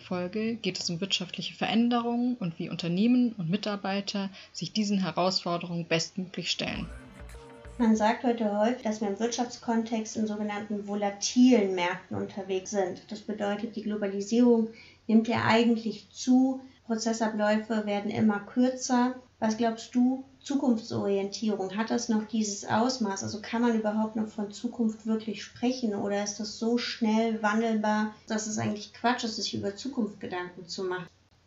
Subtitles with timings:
[0.00, 6.50] Folge geht es um wirtschaftliche Veränderungen und wie Unternehmen und Mitarbeiter sich diesen Herausforderungen bestmöglich
[6.50, 6.88] stellen.
[7.78, 13.00] Man sagt heute häufig, dass wir im Wirtschaftskontext in sogenannten volatilen Märkten unterwegs sind.
[13.10, 14.68] Das bedeutet, die Globalisierung
[15.06, 19.14] nimmt ja eigentlich zu, Prozessabläufe werden immer kürzer.
[19.40, 23.22] Was glaubst du, Zukunftsorientierung, hat das noch dieses Ausmaß?
[23.22, 28.14] Also kann man überhaupt noch von Zukunft wirklich sprechen oder ist das so schnell wandelbar,
[28.26, 31.06] dass es eigentlich Quatsch ist, sich über Zukunft Gedanken zu machen?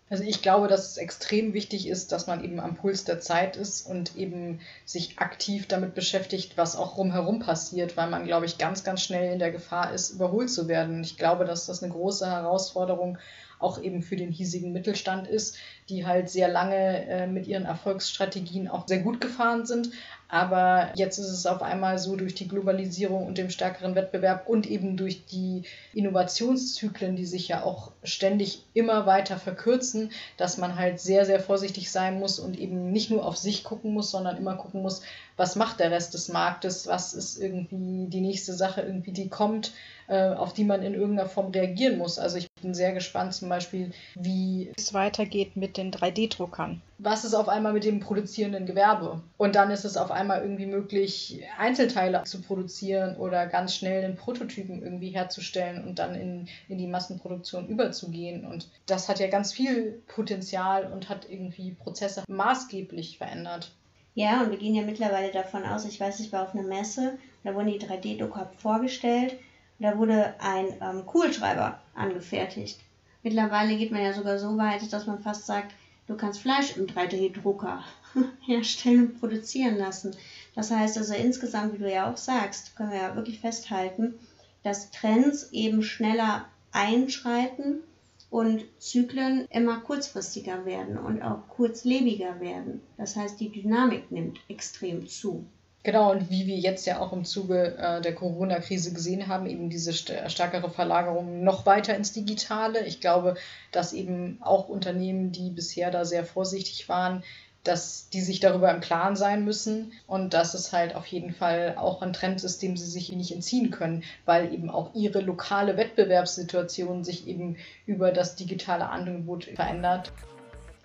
[0.10, 3.58] Also ich glaube, dass es extrem wichtig ist, dass man eben am Puls der Zeit
[3.58, 8.58] ist und eben sich aktiv damit beschäftigt, was auch rumherum passiert, weil man, glaube ich,
[8.58, 11.02] ganz, ganz schnell in der Gefahr ist, überholt zu werden.
[11.02, 13.18] Ich glaube, dass das eine große Herausforderung
[13.64, 15.58] auch eben für den hiesigen Mittelstand ist,
[15.90, 19.90] die halt sehr lange äh, mit ihren Erfolgsstrategien auch sehr gut gefahren sind,
[20.34, 24.66] aber jetzt ist es auf einmal so durch die Globalisierung und dem stärkeren Wettbewerb und
[24.66, 25.62] eben durch die
[25.94, 31.92] Innovationszyklen, die sich ja auch ständig immer weiter verkürzen, dass man halt sehr, sehr vorsichtig
[31.92, 35.04] sein muss und eben nicht nur auf sich gucken muss, sondern immer gucken muss,
[35.38, 39.72] was macht der Rest des Marktes, was ist irgendwie die nächste Sache, irgendwie die kommt,
[40.08, 42.18] äh, auf die man in irgendeiner Form reagieren muss.
[42.18, 46.82] Also ich bin sehr gespannt zum Beispiel, wie es weitergeht mit den 3D-Druckern.
[46.98, 49.22] Was ist auf einmal mit dem produzierenden Gewerbe?
[49.38, 54.16] Und dann ist es auf einmal irgendwie möglich, Einzelteile zu produzieren oder ganz schnell einen
[54.16, 58.46] Prototypen irgendwie herzustellen und dann in, in die Massenproduktion überzugehen.
[58.46, 63.72] Und das hat ja ganz viel Potenzial und hat irgendwie Prozesse maßgeblich verändert.
[64.16, 67.18] Ja, und wir gehen ja mittlerweile davon aus, ich weiß, ich war auf einer Messe,
[67.44, 69.34] da wurden die 3D-Drucker vorgestellt
[69.80, 72.80] und da wurde ein ähm, Kugelschreiber angefertigt.
[73.24, 75.74] Mittlerweile geht man ja sogar so weit, dass man fast sagt,
[76.08, 77.84] du kannst Fleisch im 3D-Drucker
[78.42, 80.16] herstellen und produzieren lassen.
[80.56, 84.16] Das heißt also insgesamt, wie du ja auch sagst, können wir ja wirklich festhalten,
[84.64, 87.82] dass Trends eben schneller einschreiten
[88.30, 92.82] und Zyklen immer kurzfristiger werden und auch kurzlebiger werden.
[92.98, 95.46] Das heißt, die Dynamik nimmt extrem zu.
[95.84, 99.70] Genau, und wie wir jetzt ja auch im Zuge äh, der Corona-Krise gesehen haben, eben
[99.70, 102.86] diese st stärkere Verlagerung noch weiter ins Digitale.
[102.86, 103.36] Ich glaube,
[103.74, 107.22] dass eben auch Unternehmen, die bisher da sehr vorsichtig waren,
[107.66, 111.76] dass die sich darüber im Klaren sein müssen und dass es halt auf jeden Fall
[111.78, 115.76] auch ein Trend ist, dem sie sich nicht entziehen können, weil eben auch ihre lokale
[115.76, 120.14] Wettbewerbssituation sich eben über das digitale Angebot verändert.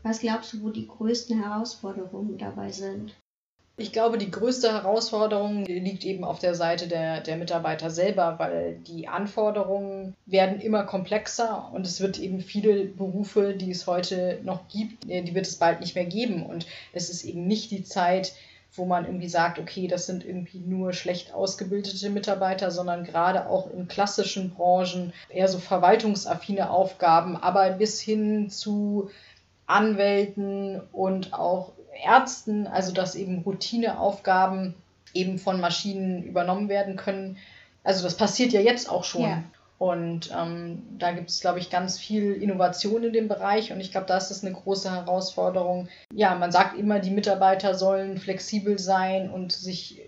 [0.02, 3.14] Was glaubst du, wo die größten Herausforderungen dabei sind?
[3.80, 8.74] Ich glaube, die größte Herausforderung liegt eben auf der Seite der, der Mitarbeiter selber, weil
[8.74, 14.66] die Anforderungen werden immer komplexer und es wird eben viele Berufe, die es heute noch
[14.66, 16.44] gibt, äh, die wird es bald nicht mehr geben.
[16.44, 18.32] Und es ist eben nicht die Zeit,
[18.72, 23.70] wo man irgendwie sagt, okay, das sind irgendwie nur schlecht ausgebildete Mitarbeiter, sondern gerade auch
[23.70, 29.08] in klassischen Branchen eher so verwaltungsaffine Aufgaben, aber bis hin zu
[29.66, 31.72] Anwälten und auch
[32.02, 34.74] Ärzten, also dass eben Routineaufgaben
[35.14, 37.38] eben von Maschinen übernommen werden können.
[37.84, 39.22] Also das passiert ja jetzt auch schon.
[39.22, 39.42] Ja.
[39.78, 43.72] Und ähm, da gibt es, glaube ich, ganz viel Innovation in dem Bereich.
[43.72, 45.88] Und ich glaube, da ist das eine große Herausforderung.
[46.12, 50.02] Ja, man sagt immer, die Mitarbeiter sollen flexibel sein und sich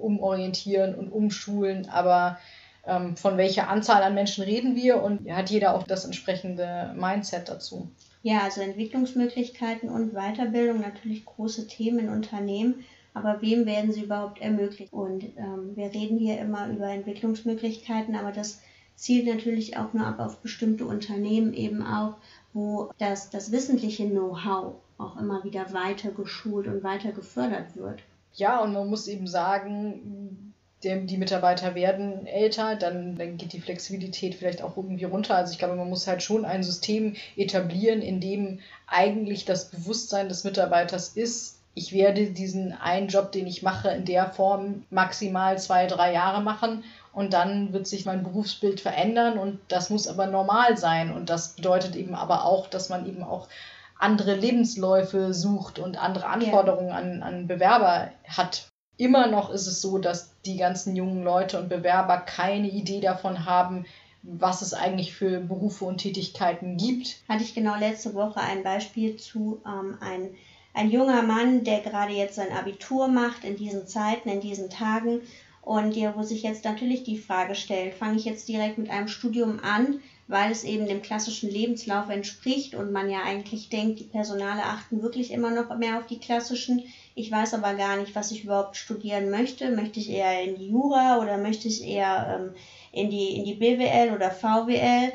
[0.00, 1.88] umorientieren und umschulen.
[1.88, 2.38] Aber
[2.86, 5.02] ähm, von welcher Anzahl an Menschen reden wir?
[5.02, 7.90] Und hat jeder auch das entsprechende Mindset dazu?
[8.22, 12.84] Ja, also Entwicklungsmöglichkeiten und Weiterbildung natürlich große Themen in Unternehmen,
[13.14, 14.92] aber wem werden sie überhaupt ermöglicht?
[14.92, 18.60] Und ähm, wir reden hier immer über Entwicklungsmöglichkeiten, aber das
[18.96, 22.16] zielt natürlich auch nur ab auf bestimmte Unternehmen eben auch,
[22.52, 28.02] wo das, das wissentliche Know-how auch immer wieder weiter geschult und weiter gefördert wird.
[28.34, 30.47] Ja, und man muss eben sagen,
[30.84, 35.34] die Mitarbeiter werden älter, dann, dann geht die Flexibilität vielleicht auch irgendwie runter.
[35.34, 40.28] Also ich glaube, man muss halt schon ein System etablieren, in dem eigentlich das Bewusstsein
[40.28, 45.58] des Mitarbeiters ist, ich werde diesen einen Job, den ich mache, in der Form maximal
[45.58, 46.82] zwei, drei Jahre machen
[47.12, 51.12] und dann wird sich mein Berufsbild verändern und das muss aber normal sein.
[51.12, 53.48] Und das bedeutet eben aber auch, dass man eben auch
[53.96, 58.66] andere Lebensläufe sucht und andere Anforderungen an, an Bewerber hat
[58.98, 63.46] immer noch ist es so, dass die ganzen jungen Leute und Bewerber keine Idee davon
[63.46, 63.86] haben,
[64.22, 67.20] was es eigentlich für Berufe und Tätigkeiten gibt.
[67.28, 70.34] Hatte ich genau letzte Woche ein Beispiel zu ähm, ein,
[70.74, 75.22] ein junger Mann, der gerade jetzt sein Abitur macht in diesen Zeiten, in diesen Tagen
[75.68, 79.06] und ja, wo sich jetzt natürlich die Frage stellt, fange ich jetzt direkt mit einem
[79.06, 84.04] Studium an, weil es eben dem klassischen Lebenslauf entspricht und man ja eigentlich denkt, die
[84.04, 86.84] Personale achten wirklich immer noch mehr auf die klassischen.
[87.14, 89.70] Ich weiß aber gar nicht, was ich überhaupt studieren möchte.
[89.70, 92.54] Möchte ich eher in die Jura oder möchte ich eher ähm,
[92.90, 95.12] in, die, in die BWL oder VWL?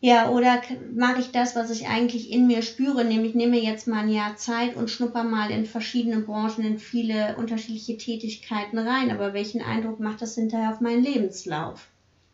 [0.00, 0.62] Ja, oder
[0.94, 4.36] mache ich das, was ich eigentlich in mir spüre, nämlich nehme jetzt mal ein Jahr
[4.36, 9.10] Zeit und schnupper mal in verschiedene Branchen, in viele unterschiedliche Tätigkeiten rein.
[9.10, 11.88] Aber welchen Eindruck macht das hinterher auf meinen Lebenslauf?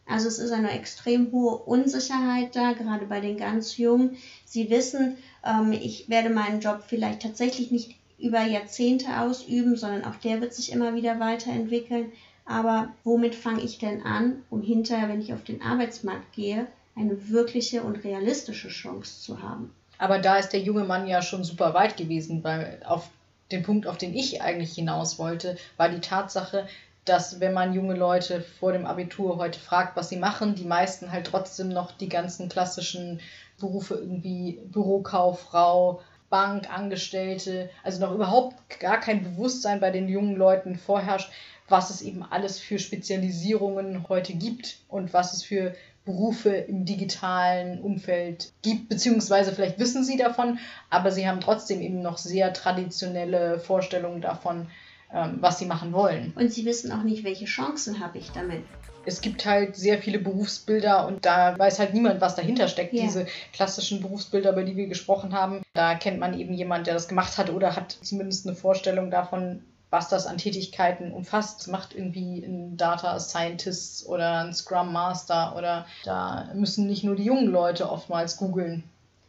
[0.07, 4.17] Also es ist eine extrem hohe Unsicherheit da, gerade bei den ganz Jungen.
[4.45, 10.17] Sie wissen, ähm, ich werde meinen Job vielleicht tatsächlich nicht über Jahrzehnte ausüben, sondern auch
[10.17, 12.13] der wird sich immer wieder weiterentwickeln.
[12.45, 17.29] Aber womit fange ich denn an, um hinterher, wenn ich auf den Arbeitsmarkt gehe, eine
[17.29, 19.75] wirkliche und realistische Chance zu haben?
[19.99, 23.08] Aber da ist der junge Mann ja schon super weit gewesen, weil auf
[23.52, 26.67] den Punkt, auf den ich eigentlich hinaus wollte, war die Tatsache,
[27.05, 31.12] dass wenn man junge Leute vor dem Abitur heute fragt, was sie machen, die meisten
[31.12, 33.20] halt trotzdem noch die ganzen klassischen
[33.58, 36.00] Berufe irgendwie Bürokauffrau,
[36.31, 41.31] Bankangestellte, also noch überhaupt gar kein Bewusstsein bei den jungen Leuten vorherrscht,
[41.69, 45.75] was es eben alles für Spezialisierungen heute gibt und was es für
[46.05, 50.59] Berufe im digitalen Umfeld gibt, beziehungsweise vielleicht wissen sie davon,
[50.91, 54.69] aber sie haben trotzdem eben noch sehr traditionelle Vorstellungen davon,
[55.12, 56.33] ähm, was sie machen wollen.
[56.37, 58.65] Und sie wissen auch nicht, welche Chancen habe ich damit.
[59.06, 62.93] Es gibt halt sehr viele Berufsbilder und da weiß halt niemand, was dahinter steckt.
[62.93, 63.05] Yeah.
[63.05, 67.09] Diese klassischen Berufsbilder, über die wir gesprochen haben, da kennt man eben jemand, der das
[67.09, 69.62] gemacht hat oder hat zumindest eine Vorstellung davon,
[69.94, 71.69] was das an Tätigkeiten umfasst.
[71.69, 77.23] Macht irgendwie ein Data Scientist oder ein Scrum Master oder da müssen nicht nur die
[77.23, 78.82] jungen Leute oftmals googeln.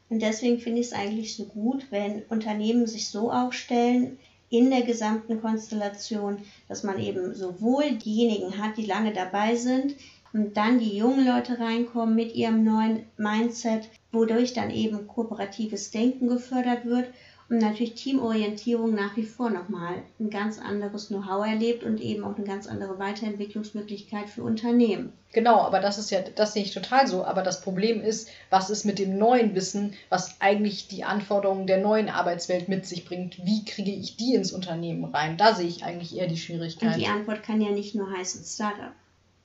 [0.09, 4.17] Und deswegen finde ich es eigentlich so gut, wenn Unternehmen sich so aufstellen,
[4.49, 9.95] in der gesamten Konstellation, dass man eben sowohl diejenigen hat, die lange dabei sind,
[10.33, 16.27] und dann die jungen Leute reinkommen mit ihrem neuen Mindset, wodurch dann eben kooperatives Denken
[16.27, 17.07] gefördert wird
[17.47, 22.35] und natürlich Teamorientierung nach wie vor nochmal ein ganz anderes Know-how erlebt und eben auch
[22.35, 25.13] eine ganz andere Weiterentwicklungsmöglichkeit für Unternehmen.
[25.31, 27.23] Genau, aber das ist ja, das sehe ich total so.
[27.23, 31.77] Aber das Problem ist, was ist mit dem neuen Wissen, was eigentlich die Anforderungen der
[31.77, 33.45] neuen Arbeitswelt mit sich bringt?
[33.45, 35.37] Wie kriege ich die ins Unternehmen rein?
[35.37, 36.95] Da sehe ich eigentlich eher die Schwierigkeit.
[36.95, 38.93] Und die Antwort kann ja nicht nur heißen Startup.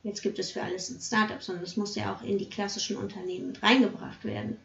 [0.03, 2.97] Jetzt gibt es für alles ein Startup, sondern es muss ja auch in die klassischen
[2.97, 4.57] Unternehmen reingebracht werden.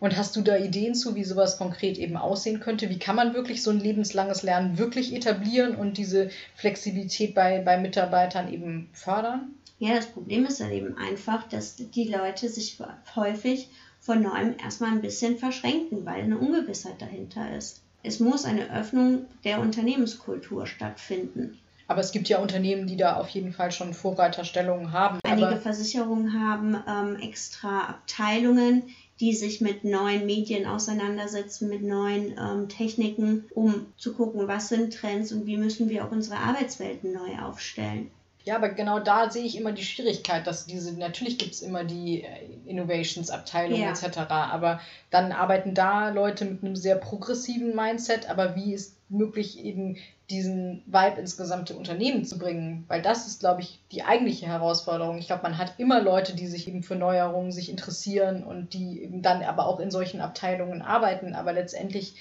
[0.00, 2.90] Und hast du da Ideen zu, wie sowas konkret eben aussehen könnte?
[2.90, 7.78] Wie kann man wirklich so ein lebenslanges Lernen wirklich etablieren und diese Flexibilität bei, bei
[7.78, 9.54] Mitarbeitern eben fördern?
[9.78, 12.78] Ja, das Problem ist dann eben einfach, dass die Leute sich
[13.14, 13.68] häufig
[14.00, 17.80] von neuem erstmal ein bisschen verschränken, weil eine Ungewissheit dahinter ist.
[18.02, 21.58] Es muss eine Öffnung der Unternehmenskultur stattfinden.
[21.92, 25.18] Aber es gibt ja Unternehmen, die da auf jeden Fall schon Vorreiterstellungen haben.
[25.24, 28.84] Einige Versicherungen haben ähm, extra Abteilungen,
[29.20, 34.94] die sich mit neuen Medien auseinandersetzen, mit neuen ähm, Techniken, um zu gucken, was sind
[34.94, 38.10] Trends und wie müssen wir auch unsere Arbeitswelten neu aufstellen.
[38.44, 41.84] Ja, aber genau da sehe ich immer die Schwierigkeit, dass diese, natürlich gibt es immer
[41.84, 42.28] die äh,
[42.64, 43.90] Innovations-Abteilung ja.
[43.90, 49.62] etc., aber dann arbeiten da Leute mit einem sehr progressiven Mindset, aber wie ist möglich,
[49.62, 49.96] eben
[50.30, 55.18] diesen Vibe ins gesamte Unternehmen zu bringen, weil das ist, glaube ich, die eigentliche Herausforderung.
[55.18, 59.02] Ich glaube, man hat immer Leute, die sich eben für Neuerungen sich interessieren und die
[59.02, 62.14] eben dann aber auch in solchen Abteilungen arbeiten, aber letztendlich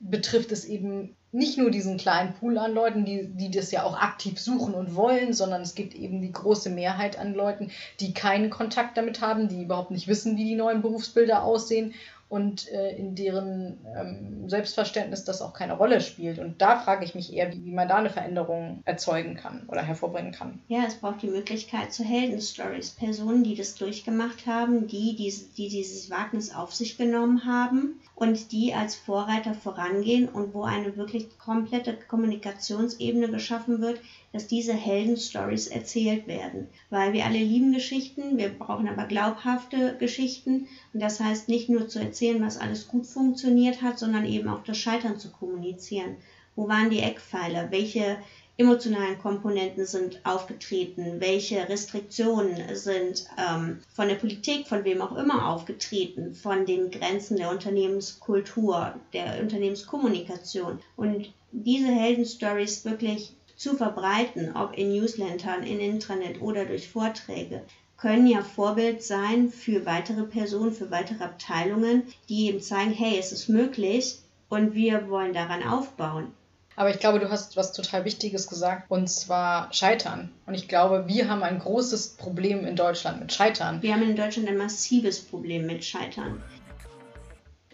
[0.00, 3.98] betrifft es eben nicht nur diesen kleinen Pool an Leuten, die, die das ja auch
[4.00, 8.48] aktiv suchen und wollen, sondern es gibt eben die große Mehrheit an Leuten, die keinen
[8.48, 11.92] Kontakt damit haben, die überhaupt nicht wissen, wie die neuen Berufsbilder aussehen
[12.28, 16.38] und äh, in deren ähm, Selbstverständnis das auch keine Rolle spielt.
[16.38, 19.82] Und da frage ich mich eher, wie, wie, man da eine Veränderung erzeugen kann oder
[19.82, 20.60] hervorbringen kann.
[20.68, 22.90] Ja, es braucht die Möglichkeit zu Heldenstories.
[22.90, 28.50] Personen, die das durchgemacht haben, die, die, die dieses Wagnis auf sich genommen haben und
[28.50, 34.00] die als Vorreiter vorangehen und wo eine wirklich komplette Kommunikationsebene geschaffen wird,
[34.32, 36.66] dass diese Heldenstories erzählt werden.
[36.90, 40.66] Weil wir alle lieben Geschichten, wir brauchen aber glaubhafte Geschichten.
[40.92, 44.64] Und das heißt nicht nur zu erzählen, was alles gut funktioniert hat, sondern eben auch
[44.64, 46.16] das Scheitern zu kommunizieren.
[46.56, 47.70] Wo waren die Eckpfeiler?
[47.70, 48.18] Welche
[48.58, 55.48] emotionalen Komponenten sind aufgetreten, welche Restriktionen sind ähm, von der Politik, von wem auch immer
[55.48, 60.80] aufgetreten, von den Grenzen der Unternehmenskultur, der Unternehmenskommunikation.
[60.96, 67.62] Und diese Heldenstories wirklich zu verbreiten, ob in Newslettern, in Intranet oder durch Vorträge,
[67.96, 73.30] können ja Vorbild sein für weitere Personen, für weitere Abteilungen, die eben zeigen, hey, es
[73.30, 76.32] ist möglich und wir wollen daran aufbauen.
[76.78, 80.30] Aber ich glaube, du hast was total Wichtiges gesagt, und zwar Scheitern.
[80.46, 83.82] Und ich glaube, wir haben ein großes Problem in Deutschland mit Scheitern.
[83.82, 86.40] Wir haben in Deutschland ein massives Problem mit Scheitern.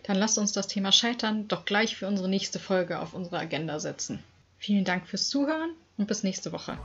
[0.05, 3.79] Dann lasst uns das Thema Scheitern doch gleich für unsere nächste Folge auf unsere Agenda
[3.79, 4.25] setzen.
[4.57, 6.79] Vielen Dank fürs Zuhören und bis nächste Woche.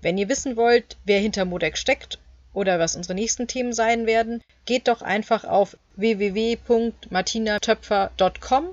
[0.00, 2.18] Wenn ihr wissen wollt, wer hinter Modex steckt
[2.54, 8.68] oder was unsere nächsten Themen sein werden, geht doch einfach auf www.martinatöpfer.com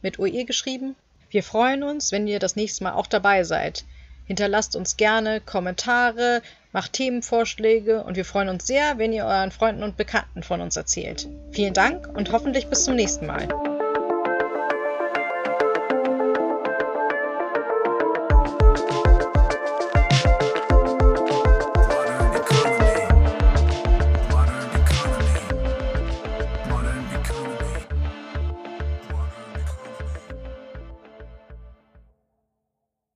[0.00, 0.96] mit OE geschrieben.
[1.34, 3.84] Wir freuen uns, wenn ihr das nächste Mal auch dabei seid.
[4.24, 9.82] Hinterlasst uns gerne Kommentare, macht Themenvorschläge und wir freuen uns sehr, wenn ihr euren Freunden
[9.82, 11.28] und Bekannten von uns erzählt.
[11.50, 13.48] Vielen Dank und hoffentlich bis zum nächsten Mal.